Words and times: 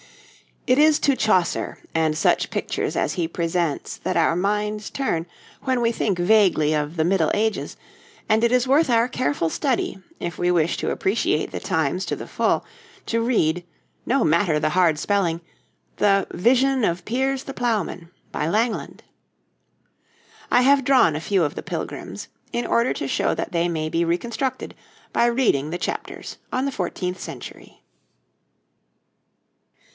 It 0.65 0.77
is 0.79 0.99
to 0.99 1.15
Chaucer, 1.15 1.77
and 1.93 2.17
such 2.17 2.49
pictures 2.49 2.95
as 2.95 3.13
he 3.13 3.27
presents, 3.27 3.97
that 3.97 4.17
our 4.17 4.35
minds 4.35 4.89
turn 4.89 5.27
when 5.63 5.81
we 5.81 5.91
think 5.91 6.17
vaguely 6.17 6.73
of 6.73 6.97
the 6.97 7.03
Middle 7.03 7.29
Ages, 7.35 7.77
and 8.29 8.43
it 8.43 8.51
is 8.51 8.67
worth 8.67 8.89
our 8.89 9.07
careful 9.07 9.49
study, 9.49 9.99
if 10.19 10.39
we 10.39 10.49
wish 10.49 10.77
to 10.77 10.89
appreciate 10.89 11.51
the 11.51 11.59
times 11.59 12.05
to 12.05 12.15
the 12.15 12.27
full, 12.27 12.63
to 13.07 13.21
read, 13.21 13.63
no 14.05 14.23
matter 14.23 14.59
the 14.59 14.69
hard 14.71 14.97
spelling, 14.97 15.41
the 15.97 16.25
'Vision 16.31 16.83
of 16.83 17.05
Piers 17.05 17.43
the 17.43 17.53
Plowman,' 17.53 18.09
by 18.31 18.47
Langland. 18.47 19.03
I 20.51 20.61
have 20.61 20.83
drawn 20.85 21.15
a 21.15 21.21
few 21.21 21.43
of 21.43 21.53
the 21.53 21.63
Pilgrims, 21.63 22.27
in 22.53 22.65
order 22.65 22.93
to 22.93 23.07
show 23.07 23.35
that 23.35 23.51
they 23.51 23.67
may 23.67 23.89
be 23.89 24.05
reconstructed 24.05 24.73
by 25.13 25.25
reading 25.25 25.69
the 25.69 25.77
chapters 25.79 26.37
on 26.51 26.65
the 26.65 26.71
fourteenth 26.71 27.19
century. 27.19 27.81